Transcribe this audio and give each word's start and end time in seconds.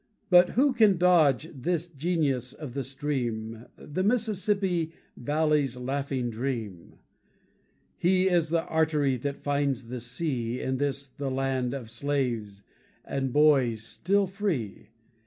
But 0.31 0.49
who 0.49 0.73
can 0.73 0.97
dodge 0.97 1.47
this 1.53 1.85
genius 1.87 2.53
of 2.53 2.73
the 2.73 2.83
stream, 2.83 3.67
The 3.77 4.01
Mississippi 4.03 4.93
Valley's 5.15 5.77
laughing 5.77 6.31
dream? 6.31 6.97
He 7.99 8.27
is 8.27 8.49
the 8.49 8.63
artery 8.65 9.17
that 9.17 9.43
finds 9.43 9.89
the 9.89 9.99
sea 9.99 10.59
In 10.59 10.77
this 10.77 11.05
the 11.07 11.29
land 11.29 11.75
of 11.75 11.91
slaves, 11.91 12.63
and 13.05 13.31
boys 13.31 13.83
still 13.83 14.25
free. 14.25 14.89